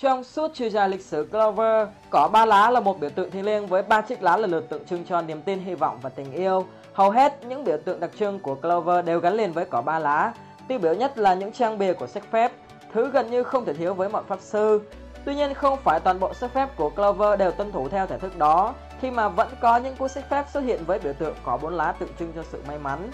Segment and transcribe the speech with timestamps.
[0.00, 3.44] Trong suốt chiều dài lịch sử Clover, cỏ ba lá là một biểu tượng thiêng
[3.44, 6.08] liêng với ba chiếc lá lần lượt tượng trưng cho niềm tin, hy vọng và
[6.08, 6.66] tình yêu.
[6.92, 9.98] Hầu hết những biểu tượng đặc trưng của Clover đều gắn liền với cỏ ba
[9.98, 10.32] lá.
[10.68, 12.52] Tiêu biểu nhất là những trang bìa của sách phép,
[12.92, 14.80] thứ gần như không thể thiếu với mọi pháp sư.
[15.24, 18.18] Tuy nhiên không phải toàn bộ sách phép của Clover đều tuân thủ theo thể
[18.18, 21.34] thức đó, khi mà vẫn có những cuốn sách phép xuất hiện với biểu tượng
[21.44, 23.10] có bốn lá tượng trưng cho sự may mắn.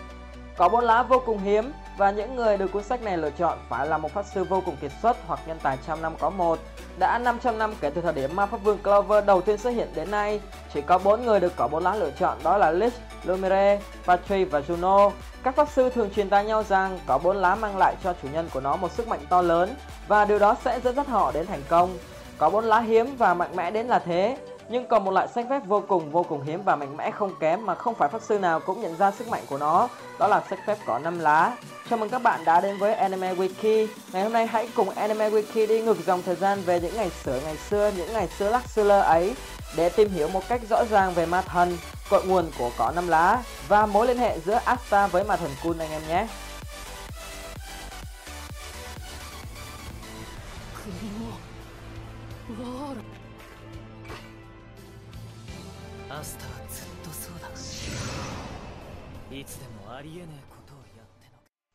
[0.56, 3.58] Có bốn lá vô cùng hiếm và những người được cuốn sách này lựa chọn
[3.68, 6.30] phải là một pháp sư vô cùng kiệt xuất hoặc nhân tài trăm năm có
[6.30, 6.58] một.
[6.98, 9.88] Đã 500 năm kể từ thời điểm ma pháp vương Clover đầu tiên xuất hiện
[9.94, 10.40] đến nay,
[10.74, 12.92] chỉ có bốn người được có bốn lá lựa chọn đó là Lich,
[13.24, 15.10] Lumire, Patry và Juno.
[15.42, 18.28] Các pháp sư thường truyền tai nhau rằng có bốn lá mang lại cho chủ
[18.32, 19.74] nhân của nó một sức mạnh to lớn
[20.08, 21.98] và điều đó sẽ dẫn dắt họ đến thành công.
[22.38, 24.36] Có bốn lá hiếm và mạnh mẽ đến là thế,
[24.68, 27.34] nhưng còn một loại sách phép vô cùng vô cùng hiếm và mạnh mẽ không
[27.40, 29.88] kém mà không phải pháp sư nào cũng nhận ra sức mạnh của nó,
[30.18, 31.56] đó là sách phép có 5 lá.
[31.90, 33.86] Chào mừng các bạn đã đến với Anime Wiki.
[34.12, 37.10] Ngày hôm nay hãy cùng Anime Wiki đi ngược dòng thời gian về những ngày
[37.10, 39.34] xưa ngày xưa, những ngày xưa lắc xưa lơ ấy
[39.76, 41.78] để tìm hiểu một cách rõ ràng về ma thần,
[42.10, 45.50] cội nguồn của cỏ năm lá và mối liên hệ giữa Asta với ma thần
[45.62, 46.26] Kun anh em nhé.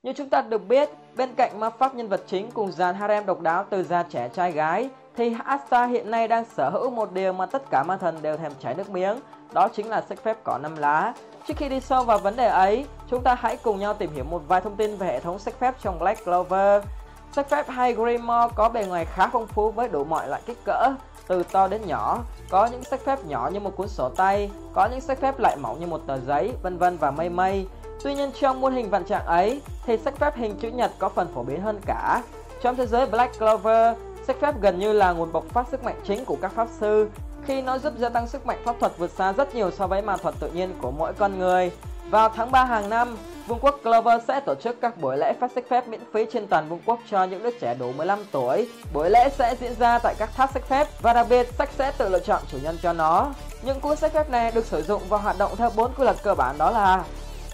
[0.03, 3.25] Như chúng ta được biết, bên cạnh ma pháp nhân vật chính cùng dàn harem
[3.25, 7.11] độc đáo từ già trẻ trai gái, thì Asta hiện nay đang sở hữu một
[7.11, 9.19] điều mà tất cả ma thần đều thèm chảy nước miếng,
[9.53, 11.13] đó chính là sách phép cỏ năm lá.
[11.47, 14.23] Trước khi đi sâu vào vấn đề ấy, chúng ta hãy cùng nhau tìm hiểu
[14.23, 16.83] một vài thông tin về hệ thống sách phép trong Black Clover.
[17.31, 20.64] Sách phép hay Grimoire có bề ngoài khá phong phú với đủ mọi loại kích
[20.66, 20.94] cỡ,
[21.28, 22.20] từ to đến nhỏ.
[22.50, 25.58] Có những sách phép nhỏ như một cuốn sổ tay, có những sách phép lại
[25.61, 27.67] mỏng như một tờ giấy, vân vân và mây mây.
[28.03, 31.09] Tuy nhiên trong muôn hình vạn trạng ấy thì sách phép hình chữ nhật có
[31.09, 32.22] phần phổ biến hơn cả.
[32.61, 36.00] Trong thế giới Black Clover, sách phép gần như là nguồn bộc phát sức mạnh
[36.03, 37.09] chính của các pháp sư
[37.45, 40.02] khi nó giúp gia tăng sức mạnh pháp thuật vượt xa rất nhiều so với
[40.02, 41.72] ma thuật tự nhiên của mỗi con người.
[42.09, 45.52] Vào tháng 3 hàng năm, Vương quốc Clover sẽ tổ chức các buổi lễ phát
[45.55, 48.67] sách phép miễn phí trên toàn vương quốc cho những đứa trẻ đủ 15 tuổi.
[48.93, 51.91] Buổi lễ sẽ diễn ra tại các tháp sách phép và đặc biệt sách sẽ
[51.97, 53.33] tự lựa chọn chủ nhân cho nó.
[53.61, 56.17] Những cuốn sách phép này được sử dụng và hoạt động theo bốn quy luật
[56.23, 57.03] cơ bản đó là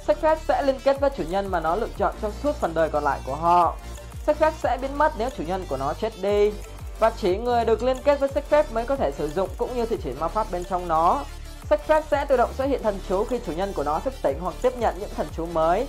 [0.08, 2.74] sách phép sẽ liên kết với chủ nhân mà nó lựa chọn trong suốt phần
[2.74, 3.76] đời còn lại của họ.
[4.26, 6.52] Sách phép sẽ biến mất nếu chủ nhân của nó chết đi
[7.00, 9.76] và chỉ người được liên kết với sách phép mới có thể sử dụng cũng
[9.76, 11.24] như thị triển ma pháp bên trong nó.
[11.70, 14.14] Sách phép sẽ tự động xuất hiện thần chú khi chủ nhân của nó thức
[14.22, 15.88] tỉnh hoặc tiếp nhận những thần chú mới.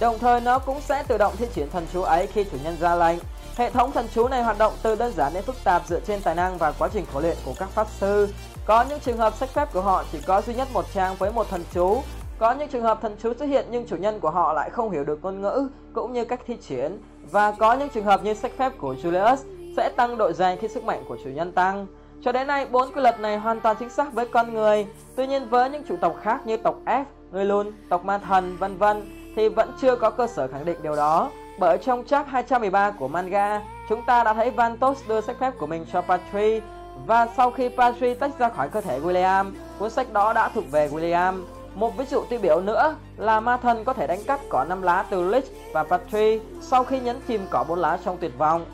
[0.00, 2.76] Đồng thời, nó cũng sẽ tự động thi triển thần chú ấy khi chủ nhân
[2.80, 3.18] ra lệnh.
[3.56, 6.20] Hệ thống thần chú này hoạt động từ đơn giản đến phức tạp dựa trên
[6.20, 8.28] tài năng và quá trình khổ luyện của các pháp sư.
[8.66, 11.32] Có những trường hợp sách phép của họ chỉ có duy nhất một trang với
[11.32, 12.02] một thần chú.
[12.38, 14.90] Có những trường hợp thần chú xuất hiện nhưng chủ nhân của họ lại không
[14.90, 17.02] hiểu được ngôn ngữ cũng như cách thi triển.
[17.30, 19.36] Và có những trường hợp như sách phép của Julius
[19.76, 21.86] sẽ tăng độ dày khi sức mạnh của chủ nhân tăng.
[22.24, 24.86] Cho đến nay, bốn quy luật này hoàn toàn chính xác với con người.
[25.16, 28.56] Tuy nhiên với những chủng tộc khác như tộc F, người lùn, tộc ma thần,
[28.56, 29.02] vân vân
[29.36, 31.30] thì vẫn chưa có cơ sở khẳng định điều đó.
[31.58, 35.66] Bởi trong chap 213 của manga, chúng ta đã thấy Vantos đưa sách phép của
[35.66, 36.60] mình cho Patry
[37.06, 40.70] và sau khi Patry tách ra khỏi cơ thể William, cuốn sách đó đã thuộc
[40.70, 41.42] về William.
[41.74, 44.82] Một ví dụ tiêu biểu nữa là ma thần có thể đánh cắp cỏ năm
[44.82, 48.64] lá từ Lich và Patry sau khi nhấn chìm cỏ bốn lá trong tuyệt vọng.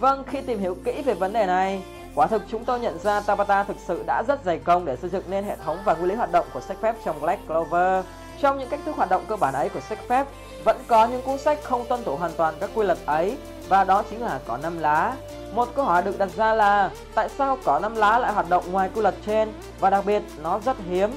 [0.00, 1.82] Vâng, khi tìm hiểu kỹ về vấn đề này,
[2.16, 5.10] quả thực chúng tôi nhận ra Tabata thực sự đã rất dày công để xây
[5.10, 8.04] dựng nên hệ thống và nguyên lý hoạt động của sách phép trong Black Clover.
[8.40, 10.26] Trong những cách thức hoạt động cơ bản ấy của sách phép,
[10.64, 13.36] vẫn có những cuốn sách không tuân thủ hoàn toàn các quy luật ấy,
[13.68, 15.14] và đó chính là có năm lá.
[15.54, 18.72] Một câu hỏi được đặt ra là tại sao có năm lá lại hoạt động
[18.72, 21.10] ngoài quy luật trên và đặc biệt nó rất hiếm.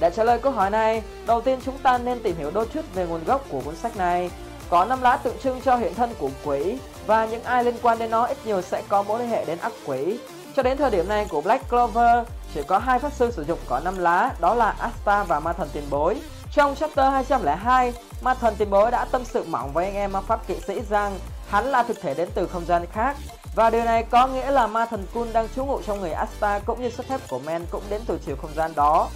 [0.00, 2.84] Để trả lời câu hỏi này, đầu tiên chúng ta nên tìm hiểu đôi chút
[2.94, 4.30] về nguồn gốc của cuốn sách này.
[4.70, 7.98] Có năm lá tượng trưng cho hiện thân của quỷ và những ai liên quan
[7.98, 10.18] đến nó ít nhiều sẽ có mối liên hệ đến ác quỷ.
[10.56, 13.58] Cho đến thời điểm này của Black Clover, chỉ có hai pháp sư sử dụng
[13.68, 16.20] có năm lá, đó là Asta và Ma thần tiền bối.
[16.52, 17.92] Trong chapter 202,
[18.22, 20.80] Ma thần tiền bối đã tâm sự mỏng với anh em ma pháp kỵ sĩ
[20.90, 23.16] rằng hắn là thực thể đến từ không gian khác.
[23.54, 26.58] Và điều này có nghĩa là ma thần Kun đang trú ngụ trong người Asta
[26.58, 29.08] cũng như sức thép của Men cũng đến từ chiều không gian đó.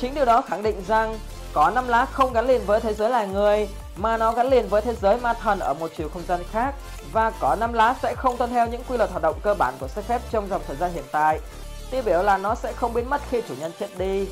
[0.00, 1.18] Chính điều đó khẳng định rằng
[1.52, 4.68] có năm lá không gắn liền với thế giới loài người mà nó gắn liền
[4.68, 6.74] với thế giới ma thần ở một chiều không gian khác
[7.12, 9.74] và có năm lá sẽ không tuân theo những quy luật hoạt động cơ bản
[9.80, 11.40] của sách phép trong dòng thời gian hiện tại.
[11.90, 14.28] Tiêu biểu là nó sẽ không biến mất khi chủ nhân chết đi.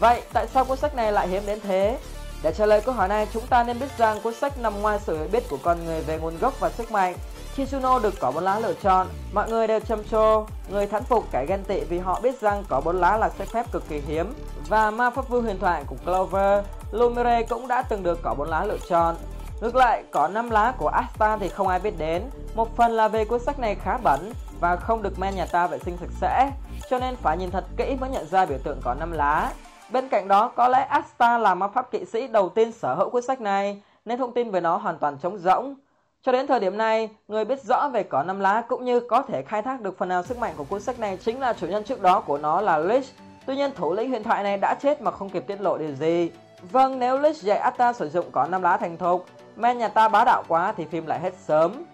[0.00, 1.98] Vậy tại sao cuốn sách này lại hiếm đến thế?
[2.42, 4.98] Để trả lời câu hỏi này, chúng ta nên biết rằng cuốn sách nằm ngoài
[5.06, 7.14] sự hiểu biết của con người về nguồn gốc và sức mạnh.
[7.54, 11.04] Khi Juno được có bốn lá lựa chọn, mọi người đều trầm trồ, người thán
[11.04, 13.88] phục kẻ ghen tị vì họ biết rằng có bốn lá là sách phép cực
[13.88, 14.34] kỳ hiếm.
[14.68, 18.48] Và ma pháp vương huyền thoại của Clover, Lumire cũng đã từng được có bốn
[18.48, 19.16] lá lựa chọn.
[19.60, 22.22] Ngược lại, có 5 lá của Asta thì không ai biết đến.
[22.54, 25.66] Một phần là về cuốn sách này khá bẩn, và không được men nhà ta
[25.66, 26.50] vệ sinh sạch sẽ,
[26.90, 29.52] cho nên phải nhìn thật kỹ mới nhận ra biểu tượng có năm lá.
[29.90, 33.10] Bên cạnh đó, có lẽ Asta là ma pháp kỵ sĩ đầu tiên sở hữu
[33.10, 35.74] cuốn sách này, nên thông tin về nó hoàn toàn trống rỗng.
[36.22, 39.22] Cho đến thời điểm này, người biết rõ về cỏ năm lá cũng như có
[39.22, 41.66] thể khai thác được phần nào sức mạnh của cuốn sách này chính là chủ
[41.66, 43.04] nhân trước đó của nó là Lich.
[43.46, 45.92] Tuy nhiên thủ lĩnh huyền thoại này đã chết mà không kịp tiết lộ điều
[45.92, 46.30] gì.
[46.70, 49.26] Vâng, nếu Lich dạy Asta sử dụng cỏ năm lá thành thục,
[49.56, 51.84] men nhà ta bá đạo quá thì phim lại hết sớm.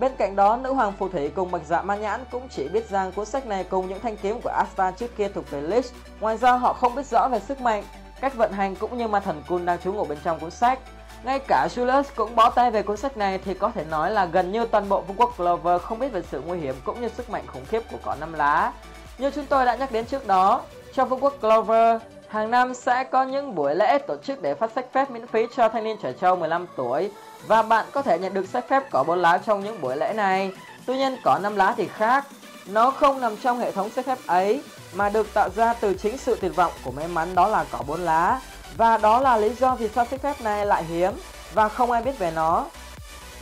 [0.00, 2.88] Bên cạnh đó, nữ hoàng phù thủy cùng bạch dạ ma nhãn cũng chỉ biết
[2.88, 5.84] rằng cuốn sách này cùng những thanh kiếm của Asta trước kia thuộc về Lich.
[6.20, 7.84] Ngoài ra họ không biết rõ về sức mạnh,
[8.20, 10.78] cách vận hành cũng như ma thần Kun đang trú ngụ bên trong cuốn sách.
[11.24, 14.24] Ngay cả Julius cũng bó tay về cuốn sách này thì có thể nói là
[14.24, 17.08] gần như toàn bộ vương quốc Clover không biết về sự nguy hiểm cũng như
[17.08, 18.72] sức mạnh khủng khiếp của cỏ năm lá.
[19.18, 20.60] Như chúng tôi đã nhắc đến trước đó,
[20.94, 24.70] trong vương quốc Clover, hàng năm sẽ có những buổi lễ tổ chức để phát
[24.74, 27.10] sách phép miễn phí cho thanh niên trẻ trâu 15 tuổi
[27.46, 30.12] và bạn có thể nhận được sách phép cỏ bốn lá trong những buổi lễ
[30.12, 30.52] này.
[30.86, 32.24] Tuy nhiên cỏ năm lá thì khác,
[32.66, 34.62] nó không nằm trong hệ thống sách phép ấy
[34.94, 37.78] mà được tạo ra từ chính sự tuyệt vọng của may mắn đó là cỏ
[37.86, 38.40] bốn lá.
[38.78, 41.12] Và đó là lý do vì sao sức phép này lại hiếm
[41.54, 42.66] và không ai biết về nó.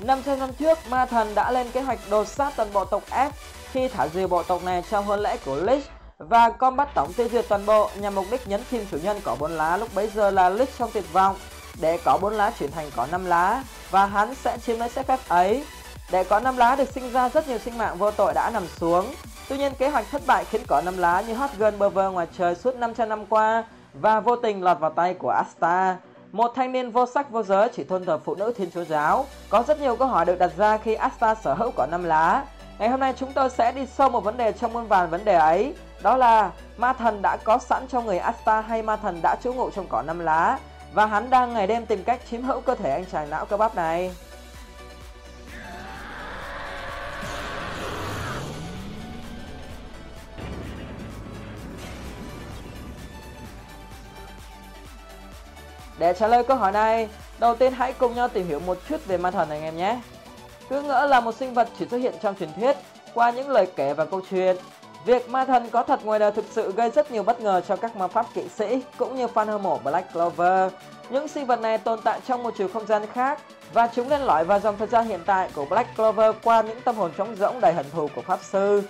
[0.00, 3.30] 500 năm trước, ma thần đã lên kế hoạch đột sát toàn bộ tộc F
[3.72, 5.84] khi thả diều bộ tộc này trong hôn lễ của Lich
[6.18, 9.20] và con bắt tổng tiêu diệt toàn bộ nhằm mục đích nhấn chìm chủ nhân
[9.24, 11.36] cỏ bốn lá lúc bấy giờ là Lich trong tuyệt vọng
[11.80, 15.06] để cỏ bốn lá chuyển thành cỏ năm lá và hắn sẽ chiếm lấy sức
[15.06, 15.64] phép ấy.
[16.10, 18.66] Để cỏ năm lá được sinh ra rất nhiều sinh mạng vô tội đã nằm
[18.80, 19.14] xuống.
[19.48, 22.10] Tuy nhiên kế hoạch thất bại khiến cỏ năm lá như hot gun bơ vơ
[22.10, 23.64] ngoài trời suốt 500 năm qua
[24.00, 25.96] và vô tình lọt vào tay của Asta.
[26.32, 29.26] Một thanh niên vô sắc vô giới chỉ thôn thờ phụ nữ thiên chúa giáo.
[29.48, 32.44] Có rất nhiều câu hỏi được đặt ra khi Asta sở hữu cỏ năm lá.
[32.78, 35.24] Ngày hôm nay chúng tôi sẽ đi sâu một vấn đề trong muôn vàn vấn
[35.24, 35.74] đề ấy.
[36.02, 39.52] Đó là, ma thần đã có sẵn trong người Asta hay ma thần đã trú
[39.52, 40.58] ngụ trong cỏ năm lá.
[40.92, 43.56] Và hắn đang ngày đêm tìm cách chiếm hữu cơ thể anh chàng não cơ
[43.56, 44.14] bắp này.
[55.98, 57.08] Để trả lời câu hỏi này,
[57.38, 60.00] đầu tiên hãy cùng nhau tìm hiểu một chút về ma thần anh em nhé.
[60.68, 62.76] Cứ ngỡ là một sinh vật chỉ xuất hiện trong truyền thuyết
[63.14, 64.56] qua những lời kể và câu chuyện.
[65.04, 67.76] Việc ma thần có thật ngoài đời thực sự gây rất nhiều bất ngờ cho
[67.76, 70.72] các ma pháp kỵ sĩ cũng như fan hâm mộ Black Clover.
[71.10, 73.40] Những sinh vật này tồn tại trong một chiều không gian khác
[73.72, 76.80] và chúng len lỏi vào dòng thời gian hiện tại của Black Clover qua những
[76.80, 78.82] tâm hồn trống rỗng đầy hận thù của pháp sư.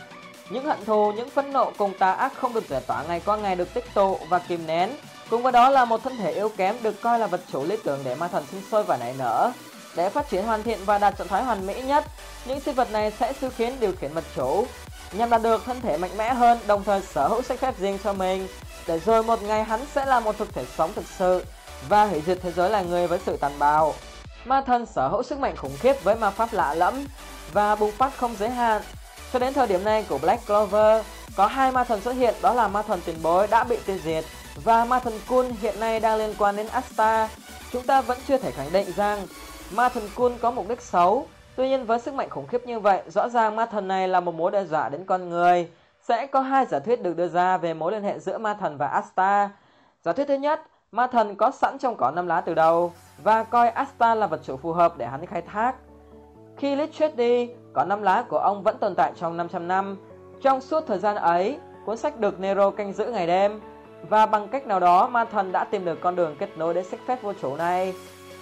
[0.50, 3.36] Những hận thù, những phẫn nộ cùng tà ác không được giải tỏa ngày qua
[3.36, 4.90] ngày được tích tụ và kìm nén.
[5.30, 7.76] Cùng với đó là một thân thể yếu kém được coi là vật chủ lý
[7.84, 9.50] tưởng để ma thần sinh sôi và nảy nở.
[9.96, 12.04] Để phát triển hoàn thiện và đạt trạng thái hoàn mỹ nhất,
[12.44, 14.66] những sinh vật này sẽ sư khiến điều khiển vật chủ
[15.12, 17.98] nhằm đạt được thân thể mạnh mẽ hơn đồng thời sở hữu sách phép riêng
[18.04, 18.48] cho mình
[18.86, 21.44] để rồi một ngày hắn sẽ là một thực thể sống thực sự
[21.88, 23.94] và hủy diệt thế giới là người với sự tàn bạo.
[24.44, 27.06] Ma thần sở hữu sức mạnh khủng khiếp với ma pháp lạ lẫm
[27.52, 28.82] và bùng phát không giới hạn.
[29.32, 31.04] Cho đến thời điểm này của Black Clover,
[31.36, 33.98] có hai ma thần xuất hiện đó là ma thần tiền bối đã bị tiêu
[34.04, 34.24] diệt
[34.64, 37.28] và ma thần Kun hiện nay đang liên quan đến Asta.
[37.72, 39.26] Chúng ta vẫn chưa thể khẳng định rằng
[39.72, 41.26] ma thần Kun có mục đích xấu.
[41.56, 44.20] Tuy nhiên với sức mạnh khủng khiếp như vậy, rõ ràng ma thần này là
[44.20, 45.68] một mối đe dọa đến con người.
[46.02, 48.76] Sẽ có hai giả thuyết được đưa ra về mối liên hệ giữa ma thần
[48.76, 49.50] và Asta.
[50.04, 50.60] Giả thuyết thứ nhất
[50.92, 54.40] Ma thần có sẵn trong cỏ năm lá từ đầu và coi Asta là vật
[54.44, 55.74] chủ phù hợp để hắn khai thác.
[56.56, 59.96] Khi Lich chết đi, cỏ năm lá của ông vẫn tồn tại trong 500 năm.
[60.42, 63.60] Trong suốt thời gian ấy, cuốn sách được Nero canh giữ ngày đêm
[64.02, 66.84] và bằng cách nào đó ma thần đã tìm được con đường kết nối đến
[66.90, 67.94] sách phép vô chủ này.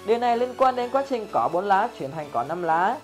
[0.07, 2.97] Điều này liên quan đến quá trình cỏ bốn lá chuyển thành cỏ năm lá.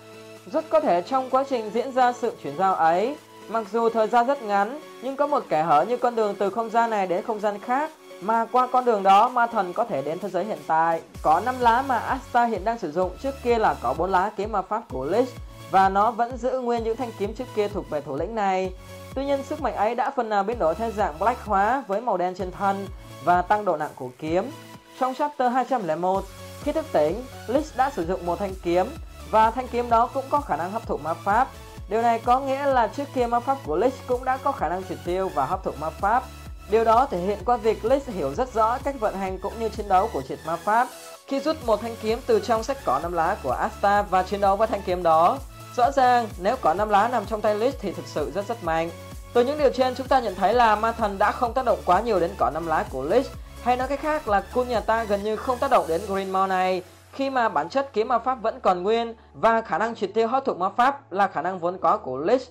[0.45, 3.17] Rất có thể trong quá trình diễn ra sự chuyển giao ấy,
[3.49, 6.49] mặc dù thời gian rất ngắn, nhưng có một kẻ hở như con đường từ
[6.49, 7.91] không gian này đến không gian khác
[8.21, 11.01] mà qua con đường đó ma thần có thể đến thế giới hiện tại.
[11.21, 14.31] Có 5 lá mà Asta hiện đang sử dụng trước kia là có 4 lá
[14.37, 15.29] kiếm ma pháp của Lich
[15.71, 18.73] và nó vẫn giữ nguyên những thanh kiếm trước kia thuộc về thủ lĩnh này.
[19.15, 22.01] Tuy nhiên sức mạnh ấy đã phần nào biến đổi theo dạng Black hóa với
[22.01, 22.87] màu đen trên thân
[23.23, 24.51] và tăng độ nặng của kiếm.
[24.99, 26.23] Trong chapter 201,
[26.63, 28.87] khi thức tỉnh, Lich đã sử dụng một thanh kiếm
[29.31, 31.47] và thanh kiếm đó cũng có khả năng hấp thụ ma pháp.
[31.89, 34.69] Điều này có nghĩa là trước kia ma pháp của Lich cũng đã có khả
[34.69, 36.23] năng triệt tiêu và hấp thụ ma pháp.
[36.69, 39.69] Điều đó thể hiện qua việc Lich hiểu rất rõ cách vận hành cũng như
[39.69, 40.87] chiến đấu của triệt ma pháp.
[41.27, 44.41] Khi rút một thanh kiếm từ trong sách cỏ năm lá của Asta và chiến
[44.41, 45.37] đấu với thanh kiếm đó,
[45.75, 48.63] rõ ràng nếu cỏ năm lá nằm trong tay Lich thì thực sự rất rất
[48.63, 48.89] mạnh.
[49.33, 51.79] Từ những điều trên chúng ta nhận thấy là ma thần đã không tác động
[51.85, 53.27] quá nhiều đến cỏ năm lá của Lich,
[53.63, 56.31] hay nói cách khác là cung nhà ta gần như không tác động đến Green
[56.31, 59.95] Mall này, khi mà bản chất kiếm ma pháp vẫn còn nguyên và khả năng
[59.95, 62.41] triệt tiêu hấp thụ ma pháp là khả năng vốn có của Lich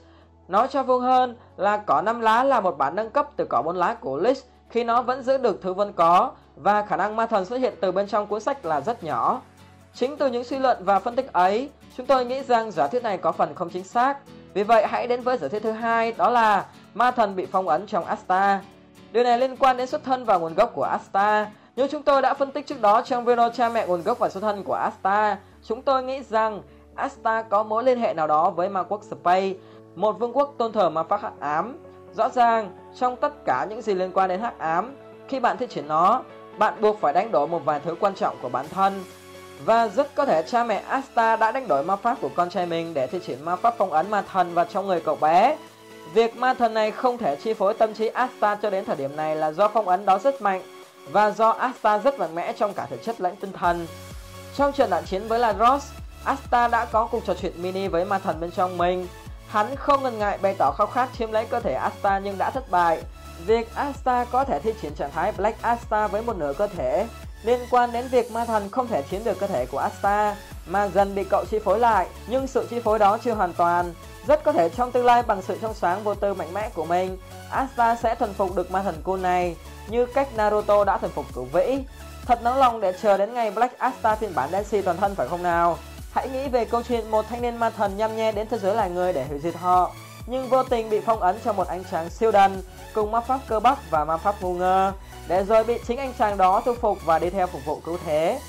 [0.51, 3.63] Nói cho vuông hơn là cỏ 5 lá là một bản nâng cấp từ cỏ
[3.63, 4.39] 4 lá của Lich
[4.71, 7.75] khi nó vẫn giữ được thứ vốn có và khả năng ma thần xuất hiện
[7.81, 9.41] từ bên trong cuốn sách là rất nhỏ.
[9.95, 13.03] Chính từ những suy luận và phân tích ấy, chúng tôi nghĩ rằng giả thuyết
[13.03, 14.19] này có phần không chính xác.
[14.55, 17.69] Vì vậy hãy đến với giả thuyết thứ hai, đó là ma thần bị phong
[17.69, 18.61] ấn trong Asta.
[19.13, 21.51] Điều này liên quan đến xuất thân và nguồn gốc của Asta.
[21.77, 24.29] Như chúng tôi đã phân tích trước đó trong video cha mẹ nguồn gốc và
[24.29, 26.63] xuất thân của Asta, chúng tôi nghĩ rằng
[26.95, 29.53] Asta có mối liên hệ nào đó với ma quốc Space,
[29.95, 31.79] một vương quốc tôn thờ ma pháp hắc ám.
[32.15, 34.97] Rõ ràng, trong tất cả những gì liên quan đến hắc ám,
[35.29, 36.23] khi bạn thi triển nó,
[36.59, 39.05] bạn buộc phải đánh đổi một vài thứ quan trọng của bản thân.
[39.65, 42.67] Và rất có thể cha mẹ Asta đã đánh đổi ma pháp của con trai
[42.67, 45.57] mình để thi triển ma pháp phong ấn ma thần vào trong người cậu bé.
[46.15, 49.17] Việc ma thần này không thể chi phối tâm trí Asta cho đến thời điểm
[49.17, 50.63] này là do phong ấn đó rất mạnh
[51.11, 53.87] và do Asta rất mạnh mẽ trong cả thể chất lẫn tinh thần.
[54.57, 55.79] Trong trận đạn chiến với là
[56.25, 59.09] Asta đã có cuộc trò chuyện mini với ma thần bên trong mình.
[59.49, 62.51] Hắn không ngần ngại bày tỏ khao khát chiếm lấy cơ thể Asta nhưng đã
[62.51, 63.03] thất bại.
[63.47, 67.07] Việc Asta có thể thi triển trạng thái Black Asta với một nửa cơ thể
[67.43, 70.89] liên quan đến việc ma thần không thể chiếm được cơ thể của Asta mà
[70.89, 73.95] dần bị cậu chi phối lại, nhưng sự chi phối đó chưa hoàn toàn.
[74.27, 76.85] Rất có thể trong tương lai bằng sự trong sáng vô tư mạnh mẽ của
[76.85, 77.19] mình,
[77.51, 79.57] Asta sẽ thuần phục được ma thần cô này,
[79.89, 81.79] như cách Naruto đã thuần phục cửu vĩ.
[82.27, 85.29] Thật nóng lòng để chờ đến ngày Black Asta phiên bản Densi toàn thân phải
[85.29, 85.79] không nào?
[86.13, 88.75] Hãy nghĩ về câu chuyện một thanh niên ma thần nhăm nhe đến thế giới
[88.75, 89.93] loài người để hủy diệt họ,
[90.27, 92.63] nhưng vô tình bị phong ấn trong một anh chàng siêu đần
[92.95, 94.93] cùng ma pháp cơ bắp và ma pháp ngu ngơ,
[95.29, 97.99] để rồi bị chính anh chàng đó thu phục và đi theo phục vụ cứu
[98.05, 98.41] thế.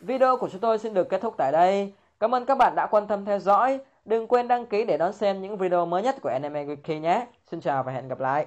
[0.00, 1.92] Video của chúng tôi xin được kết thúc tại đây.
[2.20, 3.78] Cảm ơn các bạn đã quan tâm theo dõi.
[4.08, 7.26] Đừng quên đăng ký để đón xem những video mới nhất của Anime Wiki nhé.
[7.50, 8.46] Xin chào và hẹn gặp lại.